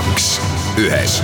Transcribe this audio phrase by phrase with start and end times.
[0.00, 0.26] kaks
[0.80, 1.18] ühes.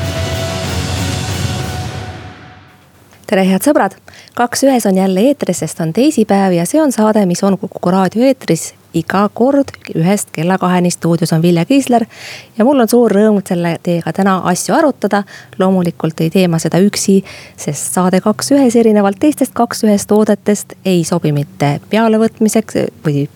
[3.26, 3.96] tere, head sõbrad,
[4.36, 7.90] Kaks ühes on jälle eetris, sest on teisipäev ja see on saade, mis on Kuku
[7.90, 10.90] raadio eetris iga kord ühest kella kaheni.
[10.90, 12.04] stuudios on Vilja Kiisler
[12.58, 15.22] ja mul on suur rõõm selle teiega täna asju arutada.
[15.58, 17.22] loomulikult ei tee ma seda üksi,
[17.56, 23.28] sest saade Kaks ühes erinevalt teistest Kaks ühes toodetest ei sobi mitte pealevõtmiseks või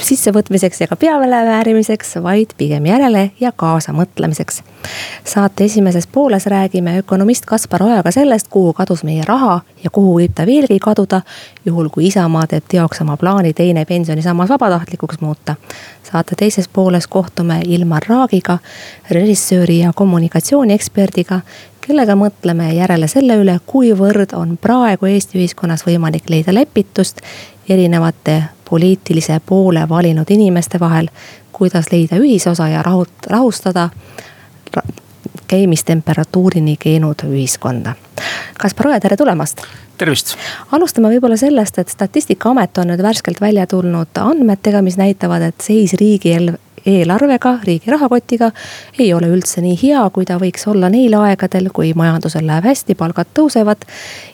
[0.00, 4.62] sissevõtmiseks ega pealeväärimiseks, vaid pigem järele ja kaasamõtlemiseks.
[5.24, 10.34] saate esimeses pooles räägime ökonomist Kaspar Ojaga sellest, kuhu kadus meie raha ja kuhu võib
[10.34, 11.22] ta veelgi kaduda.
[11.64, 15.54] juhul kui Isamaa teeb teoks oma plaani teine pensionisammas vabatahtlikuks muuta.
[16.12, 18.58] saate teises pooles kohtume Ilmar Raagiga,
[19.10, 21.40] režissööri ja kommunikatsioonieksperdiga
[21.86, 27.22] kellega mõtleme järele selle üle, kuivõrd on praegu Eesti ühiskonnas võimalik leida lepitust
[27.68, 31.08] erinevate poliitilise poole valinud inimeste vahel.
[31.52, 33.90] kuidas leida ühisosa ja rahut-, rahustada
[35.48, 37.92] käimistemperatuurini keenud ühiskonda.
[38.58, 39.60] Kaspar Oja, tere tulemast.
[39.98, 40.32] tervist.
[40.72, 45.92] alustame võib-olla sellest, et statistikaamet on nüüd värskelt välja tulnud andmetega, mis näitavad, et seis
[46.00, 46.32] riigi
[46.86, 48.50] eelarvega, riigi rahakotiga
[48.98, 52.96] ei ole üldse nii hea, kui ta võiks olla neil aegadel, kui majandusel läheb hästi,
[52.96, 53.84] palgad tõusevad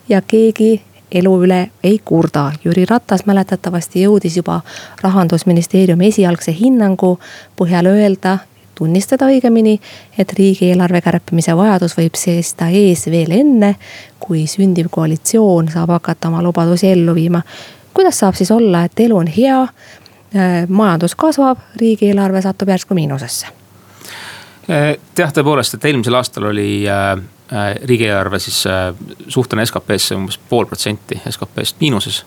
[0.08, 0.76] ja keegi
[1.12, 2.52] elu üle ei kurda.
[2.64, 4.60] Jüri Ratas mäletatavasti jõudis juba
[5.02, 7.18] rahandusministeeriumi esialgse hinnangu
[7.58, 8.38] põhjal öelda,
[8.78, 9.78] tunnistada õigemini,
[10.18, 13.74] et riigieelarve kärpimise vajadus võib seista ees veel enne,
[14.22, 17.42] kui sündiv koalitsioon saab hakata oma lubadusi ellu viima.
[17.94, 23.46] kuidas saab siis olla, et elu on hea, äh, majandus kasvab, riigieelarve satub järsku miinusesse?
[24.70, 27.18] Äh, jah, tõepoolest, et eelmisel aastal oli äh
[27.82, 28.94] riigieelarve siis äh,
[29.28, 32.24] suhtena SKP-sse umbes pool protsenti SKP-st miinuses.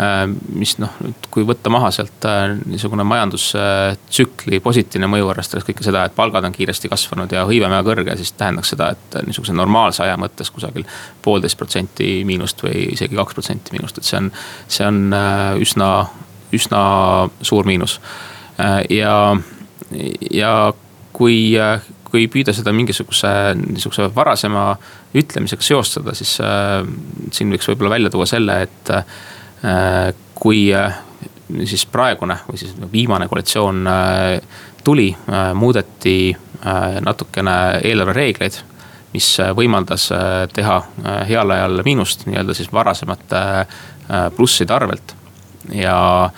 [0.00, 0.22] Äh,
[0.54, 0.94] mis noh,
[1.30, 2.24] kui võtta maha sealt
[2.64, 7.84] niisugune majandustsükli positiivne mõju, arvestades kõike seda, et palgad on kiiresti kasvanud ja hõive väga
[7.90, 10.88] kõrge, siis tähendaks seda, et niisuguse normaalse aja mõttes kusagil
[11.22, 14.32] poolteist protsenti miinust või isegi kaks protsenti miinust, et see on,
[14.72, 15.02] see on
[15.60, 15.90] üsna,
[16.56, 16.82] üsna
[17.44, 18.00] suur miinus.
[18.88, 19.16] ja,
[20.30, 20.52] ja
[21.12, 21.52] kui
[22.12, 24.66] kui püüda seda mingisuguse niisuguse varasema
[25.16, 26.82] ütlemisega seostada, siis äh,
[27.32, 31.00] siin võiks võib-olla välja tuua selle, et äh, kui äh,
[31.64, 38.62] siis praegune või siis viimane koalitsioon äh, tuli äh,, muudeti äh, natukene eelarvereegleid
[39.12, 43.42] mis võimaldas äh, teha äh, heal ajal miinust nii-öelda siis varasemate
[44.36, 45.14] plusside arvelt.
[45.72, 46.28] ja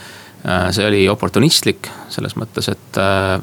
[0.70, 2.98] see oli oportunistlik selles mõttes, et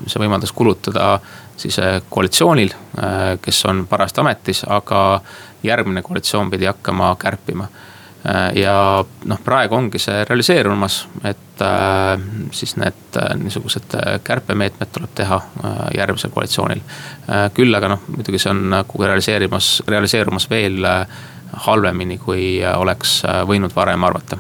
[0.06, 1.16] see võimaldas kulutada
[1.58, 5.22] siis äh, koalitsioonil, äh, kes on parajasti ametis, aga
[5.64, 7.68] järgmine koalitsioon pidi hakkama kärpima.
[8.26, 11.38] Äh, ja noh, praegu ongi see realiseerumas, et
[12.52, 13.94] siis need niisugused
[14.26, 15.38] kärpemeetmed tuleb teha
[15.94, 16.82] järgmisel koalitsioonil.
[17.54, 20.82] küll aga noh, muidugi see on nagu realiseerimas, realiseerumas veel
[21.68, 24.40] halvemini, kui oleks võinud varem arvata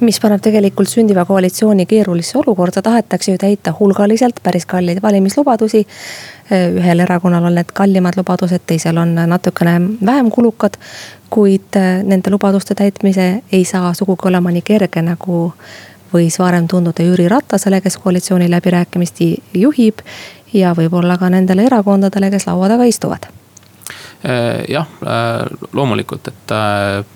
[0.00, 5.86] mis paneb tegelikult sündiva koalitsiooni keerulisse olukorda, tahetakse ju täita hulgaliselt päris kalleid valimislubadusi.
[6.50, 10.74] ühel erakonnal on need kallimad lubadused, teisel on natukene vähem kulukad.
[11.30, 15.52] kuid äh, nende lubaduste täitmise ei saa sugugi olema nii kerge, nagu
[16.14, 19.98] võis varem tunduda Jüri Ratasele, kes koalitsiooni läbirääkimisi juhib.
[20.52, 23.26] ja võib-olla ka nendele erakondadele, kes laua taga istuvad
[24.24, 26.56] äh, jah, äh, loomulikult, et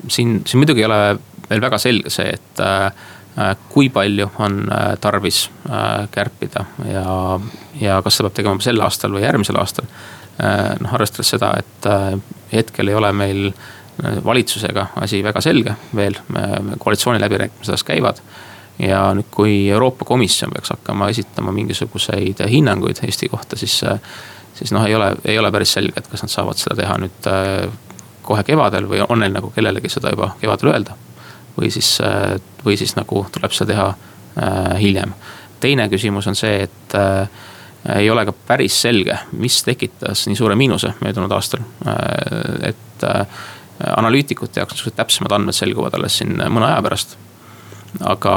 [0.09, 1.19] siin, siin muidugi ei ole
[1.50, 7.07] veel väga selge see, et äh, kui palju on äh, tarvis äh, kärpida ja,
[7.80, 9.89] ja kas seda peab tegema sel aastal või järgmisel aastal.
[10.34, 11.84] noh, arvestades seda, et
[12.51, 13.45] hetkel ei ole meil
[14.27, 16.16] valitsusega asi väga selge veel,
[16.83, 18.18] koalitsiooniläbirääkimised alles käivad
[18.83, 23.78] ja nüüd, kui Euroopa Komisjon peaks hakkama esitama mingisuguseid hinnanguid Eesti kohta, siis,
[24.59, 27.30] siis noh, ei ole, ei ole päris selge, et kas nad saavad seda teha nüüd
[28.27, 30.98] kohe kevadel või on neil nagu kellelegi seda juba kevadel öelda
[31.59, 35.15] või siis, äh, või siis nagu tuleb seda teha äh, hiljem.
[35.60, 37.28] teine küsimus on see, et äh,
[37.98, 41.60] ei ole ka päris selge, mis tekitas nii suure miinuse möödunud aastal.
[42.65, 43.04] et
[43.97, 47.18] analüütikute jaoks niisugused täpsemad andmed selguvad alles siin mõne aja pärast.
[48.00, 48.34] Aga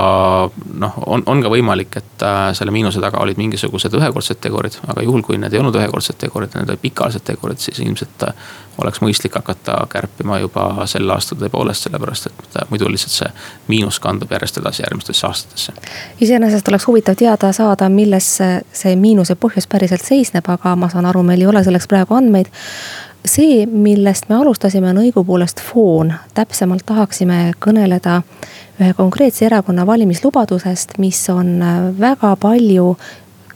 [0.73, 5.03] noh, on, on ka võimalik, et äh, selle miinuse taga olid mingisugused ühekordsed tegurid, aga
[5.05, 8.35] juhul, kui need ei olnud ühekordsed tegurid, need olid pikaajalised tegurid, siis ilmselt äh,
[8.77, 13.31] oleks mõistlik hakata kärpima juba sel aastal tõepoolest, sellepärast et muidu lihtsalt see
[13.71, 15.73] miinus kandub järjest edasi järgmistesse aastatesse.
[16.21, 21.25] iseenesest oleks huvitav teada saada, milles see miinuse põhjus päriselt seisneb, aga ma saan aru,
[21.25, 22.53] meil ei ole selleks praegu andmeid
[23.27, 28.21] see, millest me alustasime, on õigupoolest foon, täpsemalt tahaksime kõneleda
[28.81, 32.95] ühe konkreetse erakonna valimislubadusest, mis on äh, väga palju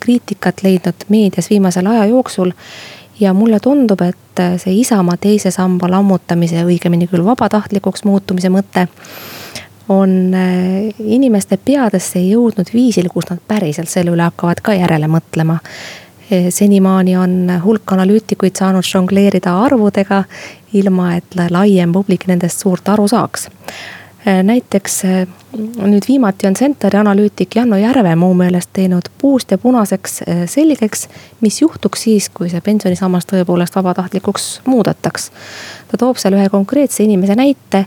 [0.01, 2.51] kriitikat leidnud meedias viimasel aja jooksul.
[3.19, 8.87] ja mulle tundub, et äh, see Isamaa teise samba lammutamise, õigemini küll vabatahtlikuks muutumise mõte
[9.89, 15.59] on äh, inimeste peadesse jõudnud viisil, kus nad päriselt selle üle hakkavad ka järele mõtlema
[16.49, 20.23] senimaani on hulk analüütikuid saanud žongleerida arvudega,
[20.73, 23.49] ilma et laiem publik nendest suurt aru saaks.
[24.43, 25.01] näiteks
[25.81, 31.07] nüüd viimati on Centeri analüütik Janno Järve mu meelest teinud puust ja punaseks selgeks,
[31.41, 35.31] mis juhtuks siis, kui see pensionisammas tõepoolest vabatahtlikuks muudetaks.
[35.91, 37.85] ta toob seal ühe konkreetse inimese näite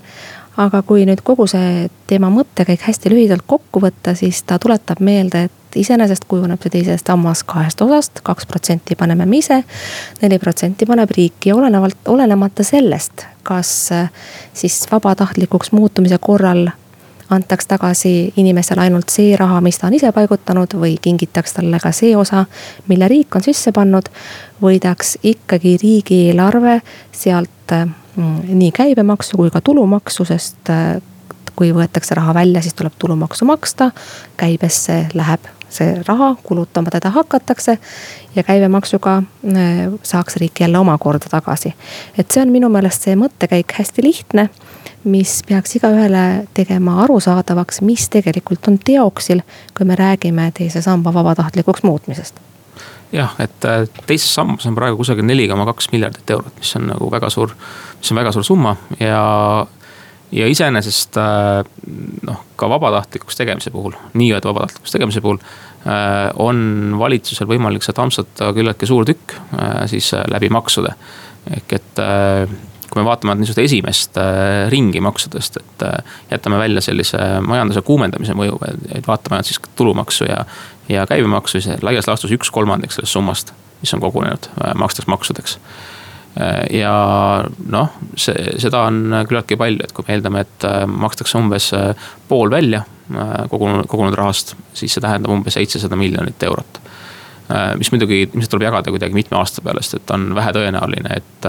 [0.56, 5.46] aga kui nüüd kogu see teema mõttekäik hästi lühidalt kokku võtta, siis ta tuletab meelde,
[5.48, 9.62] et et iseenesest kujuneb see teise sammas kahest osast, kaks protsenti paneme me ise,
[10.22, 14.10] neli protsenti paneb riik ja olenevalt, olenemata sellest, kas äh,
[14.54, 16.68] siis vabatahtlikuks muutumise korral
[17.34, 21.90] antaks tagasi inimesele ainult see raha, mis ta on ise paigutanud või kingitaks talle ka
[21.96, 22.44] see osa,
[22.88, 24.10] mille riik on sisse pannud.
[24.62, 26.78] võidaks ikkagi riigieelarve
[27.12, 31.00] sealt mm, nii käibemaksu kui ka tulumaksu, sest äh,
[31.56, 33.90] kui võetakse raha välja, siis tuleb tulumaksu maksta.
[34.36, 37.78] käibesse läheb see raha, kulutama teda hakatakse.
[38.36, 41.74] ja käibemaksuga äh, saaks riik jälle omakorda tagasi.
[42.18, 44.48] et see on minu meelest see mõttekäik hästi lihtne,
[45.04, 49.42] mis peaks igaühele tegema arusaadavaks, mis tegelikult on teoksil,
[49.76, 52.40] kui me räägime teise samba vabatahtlikuks muutmisest
[53.12, 56.88] jah, et äh, teises sambas on praegu kusagil neli koma kaks miljardit eurot, mis on
[56.90, 57.54] nagu väga suur,
[57.98, 59.22] mis on väga suur summa ja
[60.34, 61.62] ja iseenesest äh,
[62.26, 68.50] noh, ka vabatahtlikuks tegemise puhul, nii-öelda vabatahtlikuks tegemise puhul äh, on valitsusel võimalik sealt ampsata
[68.56, 70.94] küllaltki suur tükk äh, siis läbi maksude.
[71.54, 71.98] ehk et
[72.88, 74.16] kui me vaatame niisugust esimest
[74.72, 75.82] ringi maksudest, et
[76.30, 78.56] jätame välja sellise majanduse kuumendamise mõju,
[78.94, 80.38] et vaatame ainult siis tulumaksu ja,
[80.88, 83.52] ja käibemaksu, siis laias laastus üks kolmandik sellest summast,
[83.82, 84.48] mis on kogunenud,
[84.80, 85.58] makstakse maksudeks
[86.70, 86.94] ja
[87.70, 92.08] noh, see, seda on küllaltki palju, et kui me eeldame, et äh, makstakse umbes äh,
[92.28, 92.84] pool välja
[93.50, 96.78] kogunenud, kogunenud rahast, siis see tähendab umbes seitsesada miljonit eurot.
[97.76, 101.48] mis muidugi ilmselt tuleb jagada kuidagi mitme aasta peale, sest et on vähetõenäoline, et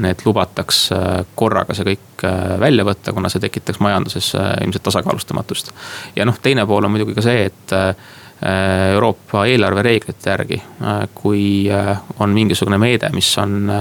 [0.00, 0.78] need lubataks
[1.36, 2.24] korraga see kõik
[2.64, 4.30] välja võtta, kuna see tekitaks majanduses
[4.64, 5.74] ilmselt tasakaalustamatust.
[6.16, 7.94] ja noh, teine pool on muidugi ka see, et Äh,
[8.92, 13.72] Euroopa eelarvereeglite järgi, äh, kui äh, on mingisugune meede, mis on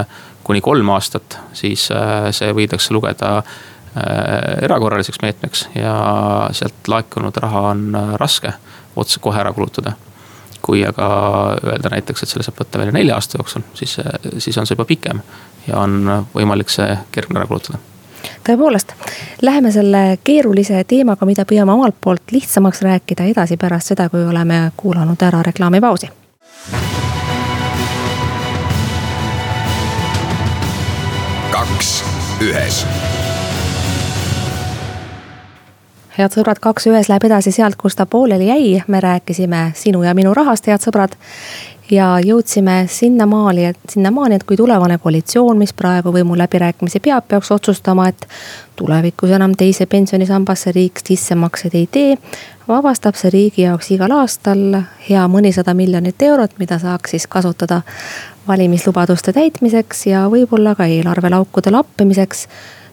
[0.43, 1.89] kuni kolm aastat, siis
[2.31, 3.41] see võidakse lugeda
[4.63, 5.95] erakorraliseks meetmeks ja
[6.55, 8.53] sealt laekunud raha on raske
[8.95, 9.97] otse kohe ära kulutada.
[10.61, 11.07] kui aga
[11.63, 13.97] öelda näiteks, et selle saab võtta välja nelja aasta jooksul, siis,
[14.37, 15.19] siis on see juba pikem
[15.67, 17.83] ja on võimalik see kergemini ära kulutada
[18.47, 18.93] tõepoolest,
[19.41, 24.71] läheme selle keerulise teemaga, mida püüame omalt poolt lihtsamaks rääkida edasi pärast seda, kui oleme
[24.77, 26.11] kuulanud ära reklaamipausi.
[31.51, 32.03] kaks
[32.41, 32.83] ühes.
[36.17, 40.13] Head sõbrad, kaks ühes läheb edasi sealt, kus ta pooleli jäi, me rääkisime sinu ja
[40.17, 41.17] minu rahast, head sõbrad
[41.91, 48.07] ja jõudsime sinnamaani, et sinnamaani, et kui tulevane koalitsioon, mis praegu võimuläbirääkimisi peab, peaks otsustama,
[48.07, 48.27] et
[48.75, 52.17] tulevikus enam teise pensionisambasse riik sissemakseid ei tee.
[52.67, 57.81] vabastab see riigi jaoks igal aastal hea mõnisada miljonit eurot, mida saaks siis kasutada
[58.47, 62.47] valimislubaduste täitmiseks ja võib-olla ka eelarvelaukude lappimiseks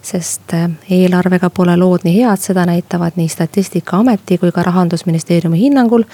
[0.05, 6.05] sest äh, eelarvega pole lood nii head, seda näitavad nii statistikaameti kui ka rahandusministeeriumi hinnangul.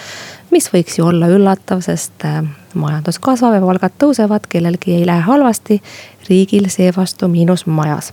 [0.50, 2.42] mis võiks ju olla üllatav, sest äh,
[2.75, 5.80] majandus kasvab ja palgad tõusevad, kellelgi ei lähe halvasti,
[6.28, 8.12] riigil seevastu miinus majas.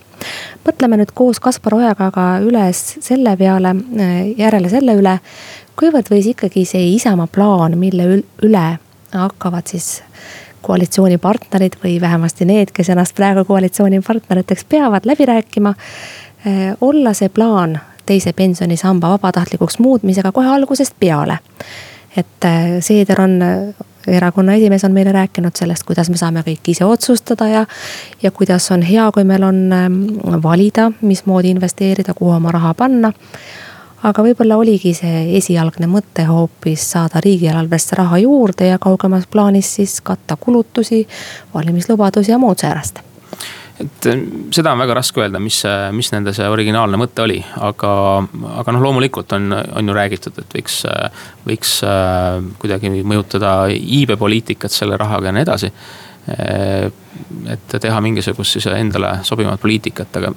[0.65, 5.19] mõtleme nüüd koos Kaspar Ojaga ka üles selle peale, äh, järele selle üle,
[5.77, 8.67] kuivõrd võis ikkagi see Isamaa plaan, mille üle
[9.13, 10.01] hakkavad siis
[10.61, 15.73] koalitsioonipartnerid või vähemasti need, kes ennast praegu koalitsioonipartneriteks peavad, läbi rääkima.
[16.45, 21.39] Eh, olla see plaan teise pensionisamba vabatahtlikuks muutmisega kohe algusest peale.
[22.17, 23.39] et eh, Seeder on
[24.07, 27.65] erakonna esimees on meile rääkinud sellest, kuidas me saame kõik ise otsustada ja.
[28.23, 33.13] ja kuidas on hea, kui meil on eh, valida, mismoodi investeerida, kuhu oma raha panna.
[34.05, 39.99] Aga võib-olla oligi see esialgne mõte hoopis saada riigieelarvesse raha juurde ja kaugemas plaanis siis
[40.05, 41.05] katta kulutusi,
[41.53, 43.01] valimislubadusi ja muud säärast.
[43.77, 44.21] Et eh,
[44.53, 45.59] seda on väga raske öelda, mis,
[45.93, 47.91] mis nende see originaalne mõte oli, aga,
[48.57, 50.79] aga noh, loomulikult on, on ju räägitud, et võiks,
[51.45, 55.71] võiks eh, kuidagi mõjutada iibepoliitikat selle rahaga ja nii edasi
[56.27, 60.33] et teha mingisugust siis endale sobivat poliitikat, aga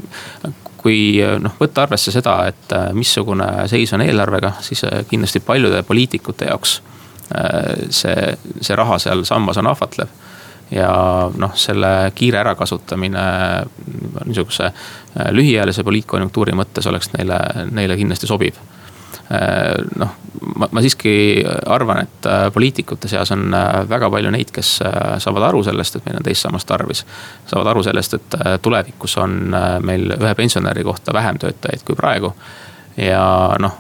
[0.81, 6.79] kui noh, võtta arvesse seda, et missugune seis on eelarvega, siis kindlasti paljude poliitikute jaoks
[7.91, 10.09] see, see raha seal sambas on ahvatlev.
[10.71, 10.91] Ja
[11.35, 13.23] noh, selle kiire ärakasutamine
[14.25, 17.41] niisuguse äh, lühiajalise poliitkonjunktuuri mõttes oleks neile,
[17.75, 18.61] neile kindlasti sobiv.
[18.61, 18.80] äh,
[20.01, 20.15] noh,
[20.57, 21.13] ma, ma siiski
[21.71, 23.55] arvan, et äh, poliitikute seas on
[23.89, 24.73] väga palju neid, kes
[25.23, 27.05] saavad aru sellest, et meil on teist sammast tarvis.
[27.51, 29.55] saavad aru sellest, et tulevikus on
[29.87, 32.35] meil ühe pensionäri kohta vähem töötajaid kui praegu.
[32.97, 33.25] ja
[33.59, 33.79] noh,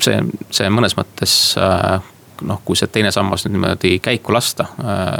[0.00, 0.18] see,
[0.50, 1.36] see mõnes mõttes
[2.46, 5.14] noh, kui see teine sammas nüüd niimoodi käiku lasta äh,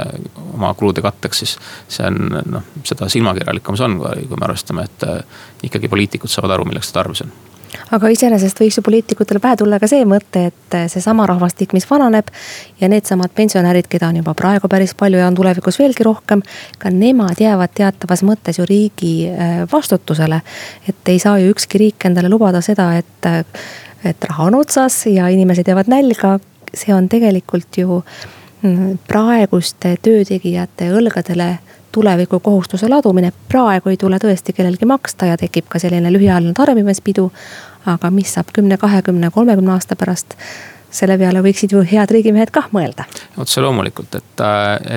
[0.53, 1.55] oma kulude katteks, siis
[1.87, 6.57] see on noh, seda silmakirjalikum see on, kui me arvestame, et äh, ikkagi poliitikud saavad
[6.57, 7.33] aru, milleks seda tarvis on
[7.91, 11.87] aga iseenesest võiks ju poliitikutele pähe tulla ka see mõte, et äh, seesama rahvastik, mis
[11.89, 12.29] vananeb.
[12.79, 16.41] ja needsamad pensionärid, keda on juba praegu päris palju ja on tulevikus veelgi rohkem.
[16.77, 20.41] ka nemad jäävad teatavas mõttes ju riigi äh, vastutusele.
[20.89, 23.31] et ei saa ju ükski riik endale lubada seda, et
[24.03, 26.39] et raha on otsas ja inimesed jäävad nälga,
[26.73, 28.01] see on tegelikult ju
[28.61, 31.57] mm, praeguste töötegijate õlgadele
[31.93, 33.31] tulevikukohustuse ladumine.
[33.49, 37.31] praegu ei tule tõesti kellelgi maksta ja tekib ka selline lühiajaline tarbimispidu.
[37.85, 40.37] aga mis saab kümne, kahekümne, kolmekümne aasta pärast?
[40.93, 43.05] selle peale võiksid ju head riigimehed kah mõelda.
[43.37, 44.43] otse loomulikult, et,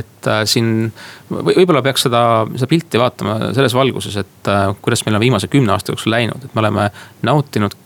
[0.01, 0.91] et siin
[1.31, 2.23] võib-olla peaks seda,
[2.55, 4.51] seda pilti vaatama selles valguses, et
[4.83, 6.91] kuidas meil on viimase kümne aasta jooksul läinud, et me oleme
[7.25, 7.77] nautinud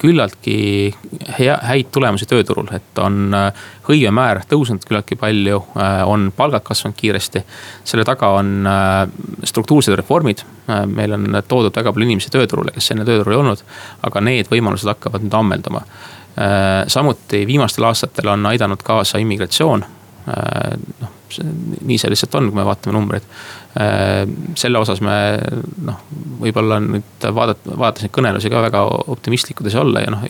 [0.00, 0.56] küllaltki
[1.38, 6.96] hea, häid tulemusi tööturul, et on äh, hõivemäär tõusnud küllaltki palju, äh, on palgad kasvanud
[6.98, 7.44] kiiresti.
[7.84, 9.08] selle taga on äh,
[9.44, 10.44] struktuursed reformid,
[10.86, 13.64] meil on toodud väga palju inimesi tööturule, kes enne tööturul ei olnud,
[14.08, 15.84] aga need võimalused hakkavad nüüd ammenduma.
[16.90, 19.84] samuti viimastel aastatel on aidanud kaasa immigratsioon,
[21.00, 21.12] noh
[21.84, 23.26] nii see lihtsalt on, kui me vaatame numbreid.
[23.80, 24.22] Äh,
[24.54, 25.14] selle osas me
[25.82, 26.02] noh,
[26.38, 30.22] võib-olla nüüd vaadat-, vaadates neid kõnelusi ka väga optimistlikud ei saa olla ja noh.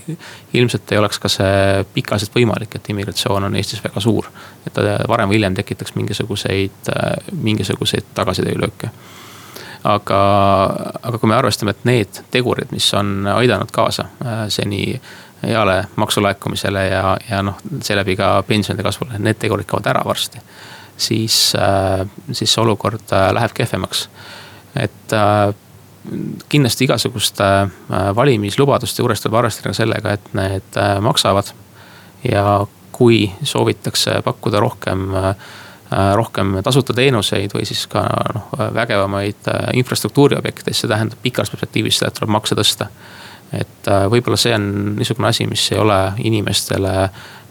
[0.56, 4.30] ilmselt ei oleks ka see pikaajaliselt võimalik, et immigratsioon on Eestis väga suur.
[4.64, 6.88] et ta varem või hiljem tekitaks mingisuguseid,
[7.36, 8.90] mingisuguseid tagasitöölööke
[9.84, 10.20] aga,
[11.02, 15.00] aga kui me arvestame, et need tegurid, mis on aidanud kaasa äh, seni
[15.44, 20.40] heale maksulaekumisele ja, ja noh, seeläbi ka pensionide kasvule, need tegurid kaovad ära varsti
[20.96, 24.08] siis, äh, siis see olukord äh, läheb kehvemaks.
[24.76, 25.54] et äh,
[26.48, 27.44] kindlasti igasuguste
[28.16, 31.54] valimislubaduste juures tuleb arvestada sellega, et need maksavad.
[32.30, 35.14] ja kui soovitakse pakkuda rohkem,
[36.14, 38.02] rohkem tasuta teenuseid või siis ka
[38.34, 39.48] noh, vägevamaid
[39.80, 42.86] infrastruktuuriobjekte, siis see tähendab pikas perspektiivis seda, et tuleb makse tõsta.
[43.52, 47.08] et võib-olla see on niisugune asi, mis ei ole inimestele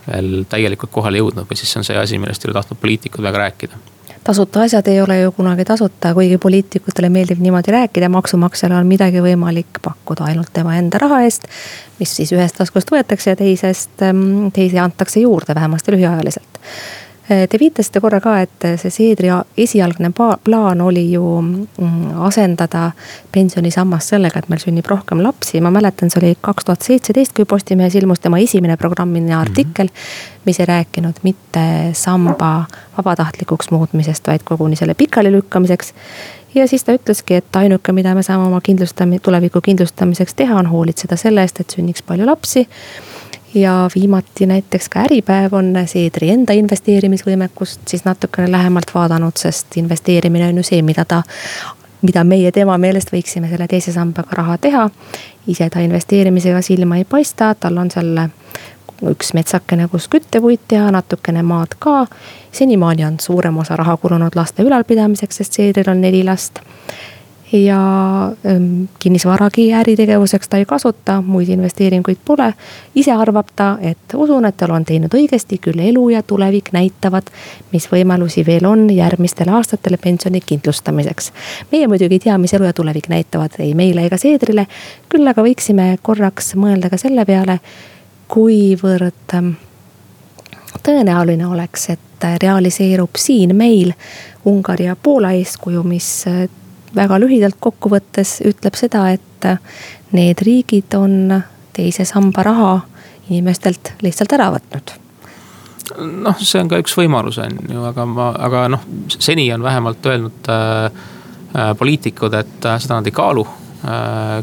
[0.07, 3.23] veel täielikult kohale jõudnud või siis see on see asi, millest ei ole tahtnud poliitikud
[3.23, 3.81] väga rääkida
[4.23, 9.19] tasuta asjad ei ole ju kunagi tasuta, kuigi poliitikutele meeldib niimoodi rääkida, maksumaksjale on midagi
[9.23, 11.47] võimalik pakkuda ainult tema enda raha eest.
[11.99, 16.59] mis siis ühest taskust võetakse ja teisest, mm, teise antakse juurde, vähemasti lühiajaliselt
[17.27, 20.09] te viitasite korra ka, et see Seedri esialgne
[20.43, 22.89] plaan oli ju mm, asendada
[23.31, 25.61] pensionisammas sellega, et meil sünnib rohkem lapsi.
[25.61, 29.95] ma mäletan, see oli kaks tuhat seitseteist, kui Postimehes ilmus tema esimene programmiline artikkel mm.
[29.95, 30.41] -hmm.
[30.45, 32.65] mis ei rääkinud mitte samba
[32.97, 35.93] vabatahtlikuks muutmisest, vaid koguni selle pikalilükkamiseks.
[36.55, 40.67] ja siis ta ütleski, et ainuke, mida me saame oma kindlustami-, tuleviku kindlustamiseks teha, on
[40.67, 42.67] hoolitseda selle eest, et sünniks palju lapsi
[43.53, 50.47] ja viimati näiteks ka Äripäev on Seedri enda investeerimisvõimekust siis natukene lähemalt vaadanud, sest investeerimine
[50.47, 51.23] on ju see, mida ta
[52.01, 54.89] mida meie tema meelest võiksime selle teise sambaga raha teha.
[55.47, 58.17] ise ta investeerimisega silma ei paista, tal on seal
[59.09, 62.07] üks metsakene, kus küttepuid teha, natukene maad ka.
[62.51, 66.59] senimaani on suurem osa raha kulunud laste ülalpidamiseks, sest Seedril on neli last
[67.53, 72.53] ja ähm, kinnisvaragi äritegevuseks ta ei kasuta, muid investeeringuid pole.
[72.95, 77.29] ise arvab ta, et usun, et tal on teinud õigesti, küll elu ja tulevik näitavad,
[77.71, 81.31] mis võimalusi veel on järgmistel aastatel pensioni kindlustamiseks.
[81.71, 84.67] meie muidugi ei tea, mis elu ja tulevik näitavad ei meile ega Seedrile,
[85.09, 87.59] küll aga võiksime korraks mõelda ka selle peale,
[88.27, 89.53] kuivõrd ähm,
[90.83, 93.93] tõenäoline oleks, et realiseerub siin meil
[94.45, 96.25] Ungari ja Poola eeskuju, mis
[96.95, 99.47] väga lühidalt kokkuvõttes ütleb seda, et
[100.13, 101.41] need riigid on
[101.73, 102.73] teise samba raha
[103.29, 104.99] inimestelt lihtsalt ära võtnud
[105.97, 110.05] noh, see on ka üks võimalus, on ju, aga ma, aga noh, seni on vähemalt
[110.09, 113.45] öelnud äh, äh, poliitikud, et äh, seda nad ei kaalu
[113.83, 114.41] äh,.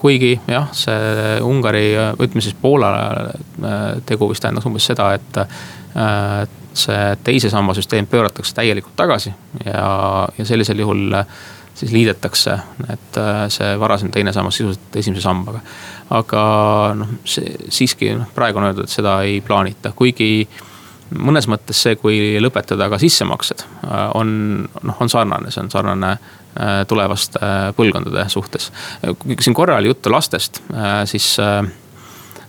[0.00, 6.46] kuigi jah, see Ungari, ütleme siis Poola äh, tegu vist tähendas umbes seda, et äh,
[6.76, 9.32] see teise samba süsteem pööratakse täielikult tagasi
[9.64, 9.90] ja,
[10.38, 11.28] ja sellisel juhul äh,
[11.76, 12.58] siis liidetakse,
[12.92, 15.60] et äh, see varasem teine sammas sisuliselt esimese sambaga.
[16.16, 16.40] aga
[16.96, 20.46] noh, see siiski noh, praegu on öeldud, et seda ei plaanita, kuigi
[21.18, 24.30] mõnes mõttes see, kui lõpetada ka sissemaksed, äh, on
[24.64, 28.70] noh, on sarnane, see on sarnane äh, tulevaste põlvkondade suhtes.
[29.40, 30.62] siin korra oli juttu lastest,
[31.04, 31.34] siis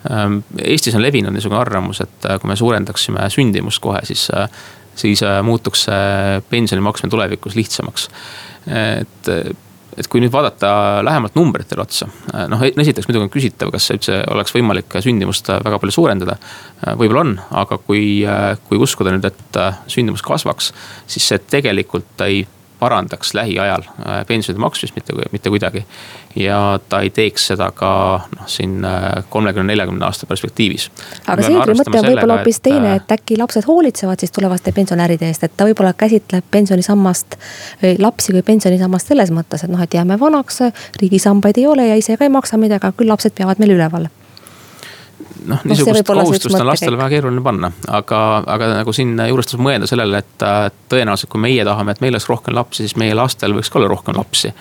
[0.08, 4.30] Eestis on levinud niisugune arvamus, et kui me suurendaksime sündimust kohe, siis,
[4.96, 8.08] siis muutuks see pensioni maksmine tulevikus lihtsamaks
[8.68, 9.30] et,
[9.98, 10.70] et kui nüüd vaadata
[11.06, 12.10] lähemalt numbritele otsa,
[12.52, 16.38] noh esiteks muidugi on küsitav, kas üldse oleks võimalik sündimust väga palju suurendada.
[17.00, 17.34] võib-olla on,
[17.64, 18.04] aga kui,
[18.70, 20.74] kui uskuda nüüd, et sündimus kasvaks,
[21.10, 22.46] siis see tegelikult ei
[22.80, 25.86] parandaks lähiajal äh, pensionide maksmist mitte, mitte kuidagi.
[26.36, 27.90] ja ta ei teeks seda ka
[28.36, 30.90] noh, siin äh, kolmekümne, neljakümne aasta perspektiivis.
[31.28, 35.32] aga Seegri mõte on võib-olla hoopis teine, äh, et äkki lapsed hoolitsevad siis tulevaste pensionäride
[35.32, 37.38] eest, et ta võib-olla käsitleb pensionisammast.
[38.00, 40.62] lapsi kui pensionisammast selles mõttes, et noh, et jääme vanaks,
[41.02, 44.10] riigisambaid ei ole ja ise ka ei maksa midagi, aga küll lapsed peavad meil üleval
[45.46, 48.22] noh, niisugust kohustust on lastele väga keeruline panna, aga,
[48.56, 50.48] aga nagu siinjuures tasub mõelda sellele, et
[50.92, 53.92] tõenäoliselt, kui meie tahame, et meil oleks rohkem lapsi, siis meie lastel võiks ka olla
[53.92, 54.54] rohkem lapsi.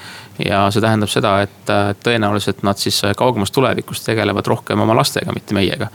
[0.45, 5.57] ja see tähendab seda, et tõenäoliselt nad siis kaugemas tulevikus tegelevad rohkem oma lastega, mitte
[5.57, 5.91] meiega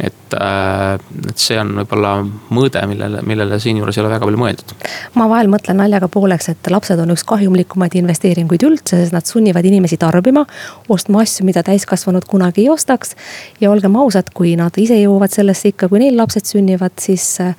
[0.00, 0.94] et, äh,
[1.28, 2.12] et see on võib-olla
[2.54, 4.74] mõõde, millele, millele siinjuures ei ole väga palju mõeldud.
[5.18, 9.66] ma vahel mõtlen naljaga pooleks, et lapsed on üks kahjumlikumaid investeeringuid üldse, sest nad sunnivad
[9.66, 10.46] inimesi tarbima.
[10.88, 13.16] ostma asju, mida täiskasvanud kunagi ei ostaks.
[13.60, 17.54] ja olgem ausad, kui nad ise jõuavad sellesse ikka, kui neil lapsed sünnivad, siis äh,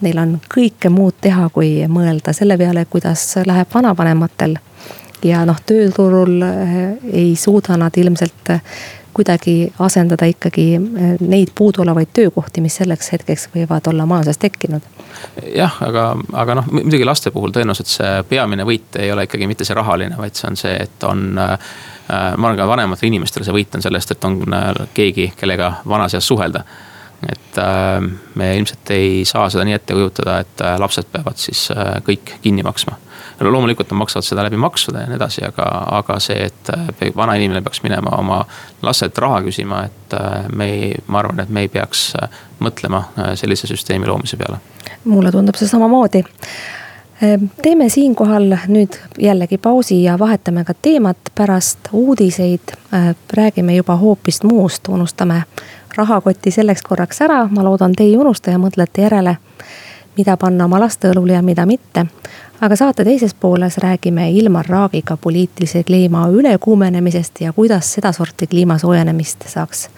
[0.00, 4.56] neil on kõike muud teha, kui mõelda selle peale, kuidas läheb vanavanematel.
[5.22, 6.80] ja noh, tööturul äh,
[7.12, 8.56] ei suuda nad ilmselt
[9.14, 14.86] kuidagi asendada ikkagi eh, neid puuduolevaid töökohti, mis selleks hetkeks võivad olla majanduses tekkinud.
[15.54, 19.68] jah, aga, aga noh, muidugi laste puhul tõenäoliselt see peamine võit ei ole ikkagi mitte
[19.68, 21.58] see rahaline, vaid see on see, et on äh,
[22.08, 26.18] ma arvan ka vanematele inimestele see võit on sellest, et on äh, keegi, kellega vanas
[26.18, 26.64] eas suhelda
[27.28, 28.00] et äh,
[28.34, 32.36] me ilmselt ei saa seda nii ette kujutada, et äh, lapsed peavad siis äh, kõik
[32.42, 32.98] kinni maksma
[33.40, 35.66] loomulikult nad maksavad seda läbi maksude ja nii edasi, aga,
[35.98, 38.44] aga see, et äh, vana inimene peaks minema oma
[38.82, 43.04] lastelt raha küsima, et äh, me ei, ma arvan, et me ei peaks äh, mõtlema
[43.34, 44.60] sellise süsteemi loomise peale.
[45.04, 46.22] mulle tundub see samamoodi
[47.62, 52.74] teeme siinkohal nüüd jällegi pausi ja vahetame ka teemat pärast uudiseid.
[53.32, 55.42] räägime juba hoopis muust, unustame
[55.96, 59.36] rahakoti selleks korraks ära, ma loodan, te ei unusta ja mõtlete järele,
[60.16, 62.06] mida panna oma laste õlule ja mida mitte
[62.62, 69.44] aga saate teises pooles räägime Ilmar Raagiga poliitilise kliima ülekuumenemisest ja kuidas sedasorti kliima soojenemist
[69.46, 69.90] saaks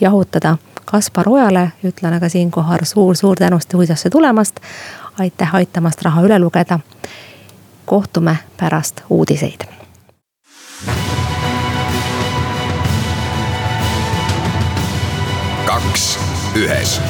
[0.00, 0.56] jahutada.
[0.84, 4.60] Kaspar Ojale ütlen aga siinkohal suur-suur tänu stuudiosse tulemast.
[5.18, 6.78] aitäh aitamast raha üle lugeda.
[7.86, 9.64] kohtume pärast uudiseid.
[15.66, 16.18] kaks
[16.56, 17.00] ühes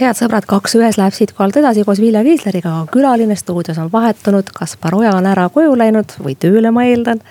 [0.00, 4.50] head sõbrad, kaks ühes läheb siitkohalt edasi koos Vilja Kiisleriga, aga külaline stuudios on vahetunud.
[4.54, 7.22] Kaspar Oja on ära koju läinud või tööle, ma eeldan.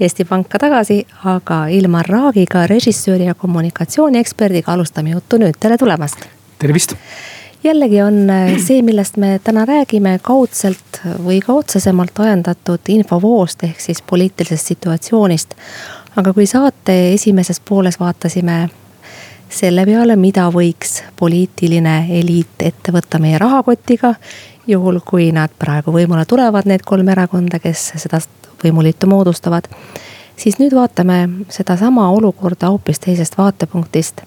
[0.00, 6.26] Eesti Panka tagasi, aga Ilmar Raagiga, režissööri ja kommunikatsioonieksperdiga alustame juttu nüüd, tere tulemast.
[6.58, 6.96] tervist
[7.64, 13.80] jällegi on äh, see, millest me täna räägime, kaudselt või ka otsesemalt ajendatud infovoost ehk
[13.80, 15.54] siis poliitilisest situatsioonist.
[16.16, 18.68] aga kui saate esimeses pooles vaatasime
[19.50, 24.14] selle peale, mida võiks poliitiline eliit ette võtta meie rahakotiga.
[24.66, 28.20] juhul, kui nad praegu võimule tulevad, need kolm erakonda, kes seda
[28.64, 29.68] võimuliitu moodustavad.
[30.36, 34.22] siis nüüd vaatame sedasama olukorda hoopis teisest vaatepunktist.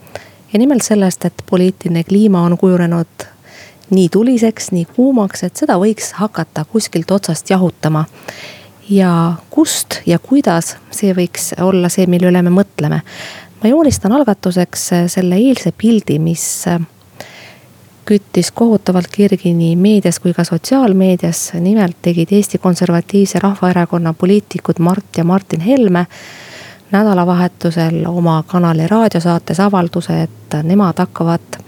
[0.54, 3.28] ja nimelt sellest, et poliitiline kliima on kujunenud
[3.90, 8.06] nii tuliseks, nii kuumaks, et seda võiks hakata kuskilt otsast jahutama
[8.90, 13.02] ja kust ja kuidas, see võiks olla see, mille üle me mõtleme
[13.64, 16.82] ma joonistan algatuseks äh, selle eilse pildi, mis äh,
[18.06, 21.52] küttis kohutavalt kirgi nii meedias kui ka sotsiaalmeedias.
[21.60, 26.06] nimelt tegid Eesti Konservatiivse Rahvaerakonna poliitikud Mart ja Martin Helme
[26.92, 31.60] nädalavahetusel oma kanali raadiosaates avalduse, et nemad hakkavad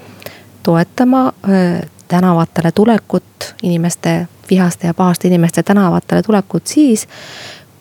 [0.64, 7.08] toetama äh, tänavatele tulekut, inimeste, vihaste ja pahaste inimeste tänavatele tulekut siis,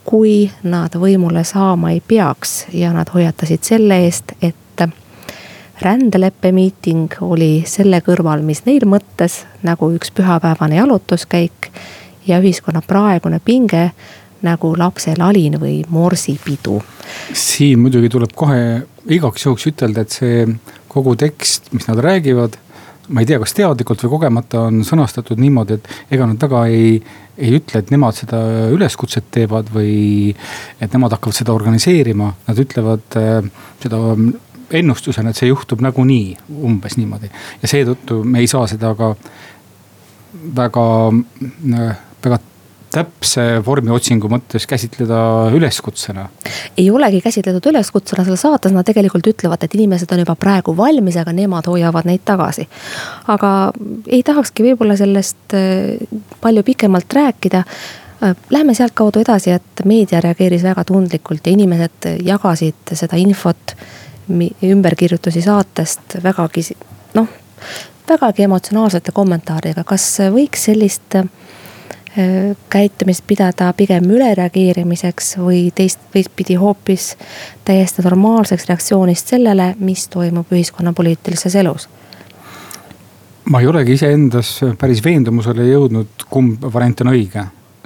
[0.05, 4.57] kui nad võimule saama ei peaks ja nad hoiatasid selle eest, et
[5.81, 11.71] rändeleppe miiting oli selle kõrval, mis neil mõttes nagu üks pühapäevane jalutuskäik
[12.27, 13.91] ja ühiskonna praegune pinge
[14.45, 16.83] nagu lapse lalin või morsipidu.
[17.33, 20.47] siin muidugi tuleb kohe igaks juhuks ütelda, et see
[20.89, 22.59] kogu tekst, mis nad räägivad
[23.09, 27.03] ma ei tea, kas teadlikult või kogemata on sõnastatud niimoodi, et ega nad väga ei,
[27.39, 28.41] ei ütle, et nemad seda
[28.75, 30.35] üleskutset teevad või
[30.81, 32.33] et nemad hakkavad seda organiseerima.
[32.49, 33.49] Nad ütlevad äh,
[33.83, 34.01] seda
[34.75, 37.31] ennustusena, et see juhtub nagunii, umbes niimoodi.
[37.63, 39.15] ja seetõttu me ei saa seda ka
[40.57, 40.87] väga,
[42.25, 42.41] väga
[42.95, 45.19] täpse vormiotsingu mõttes käsitleda
[45.55, 46.29] üleskutsena?
[46.79, 51.19] ei olegi käsitletud üleskutsena, seal saates nad tegelikult ütlevad, et inimesed on juba praegu valmis,
[51.21, 52.69] aga nemad hoiavad neid tagasi.
[53.35, 53.51] aga
[54.07, 55.99] ei tahakski võib-olla sellest äh,
[56.41, 62.95] palju pikemalt rääkida äh, Läheme sealtkaudu edasi, et meedia reageeris väga tundlikult ja inimesed jagasid
[62.97, 63.75] seda infot
[64.65, 66.63] ümberkirjutusi saatest vägagi
[67.19, 67.27] noh,
[68.09, 71.29] vägagi emotsionaalsete kommentaaridega, kas võiks sellist äh,
[72.71, 77.17] käitumist pidada pigem ülereageerimiseks või teist, teistpidi hoopis
[77.67, 81.89] täiesti normaalseks reaktsioonist sellele, mis toimub ühiskonna poliitilises elus?
[83.51, 87.43] ma ei olegi iseendas päris veendumusele jõudnud, kumb variant on õige,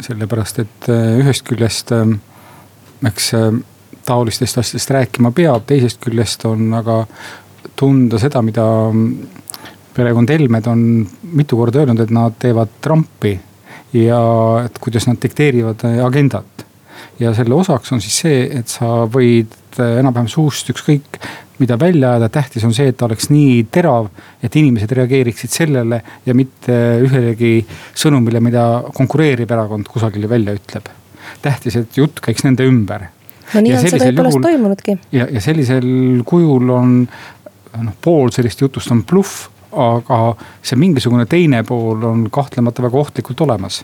[0.07, 2.05] sellepärast et äh, ühest küljest äh,
[3.09, 3.33] eks
[4.09, 7.03] taolistest asjadest rääkima peab, teisest küljest on aga
[7.77, 8.65] tunda seda, mida
[9.95, 10.83] perekond Helmed on
[11.37, 13.35] mitu korda öelnud, et nad teevad trampi.
[13.93, 14.23] Ja
[14.65, 16.65] et kuidas nad dikteerivad agendat.
[17.19, 21.21] ja selle osaks on siis see, et sa võid enam-vähem suust ükskõik
[21.59, 24.09] mida välja ajada, tähtis on see, et ta oleks nii terav,
[24.43, 27.53] et inimesed reageeriksid sellele ja mitte ühelegi
[27.99, 30.89] sõnumile, mida konkureeriv erakond kusagile välja ütleb.
[31.43, 33.09] tähtis, et jutt käiks nende ümber
[33.55, 34.97] no nii ja on see tõepoolest toimunudki.
[35.13, 35.89] ja, ja sellisel
[36.29, 40.19] kujul on noh, pool sellist jutust on bluff, aga
[40.63, 43.83] see mingisugune teine pool on kahtlemata väga ohtlikult olemas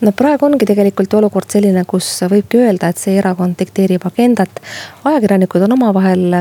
[0.00, 4.62] no praegu ongi tegelikult olukord selline, kus võibki öelda, et see erakond dikteerib agendat.
[5.04, 6.40] ajakirjanikud on omavahel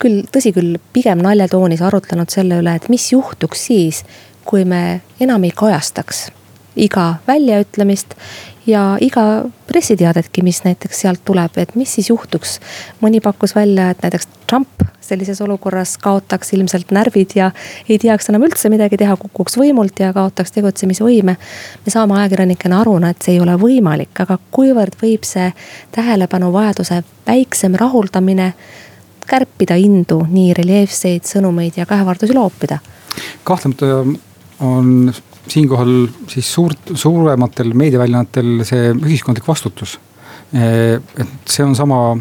[0.00, 4.04] küll, tõsi küll, pigem naljatoonis arutlenud selle üle, et mis juhtuks siis,
[4.44, 6.28] kui me enam ei kajastaks
[6.76, 8.14] iga väljaütlemist
[8.66, 12.60] ja iga pressiteadetki, mis näiteks sealt tuleb, et mis siis juhtuks.
[13.00, 17.50] mõni pakkus välja, et näiteks Trump sellises olukorras kaotaks ilmselt närvid ja
[17.88, 21.36] ei teaks enam üldse midagi teha, kukuks võimult ja kaotaks tegutsemisvõime.
[21.86, 25.52] me saame ajakirjanikena aru, et see ei ole võimalik, aga kuivõrd võib see
[25.92, 28.54] tähelepanuvajaduse väiksem rahuldamine
[29.26, 32.78] kärpida indu nii reljeefseid sõnumeid ja käevardusi loopida?
[33.44, 33.86] kahtlemata
[34.60, 35.12] on
[35.50, 39.98] siinkohal siis suurt, suurematel meediaväljaannetel see ühiskondlik vastutus.
[40.54, 42.16] et see on sama,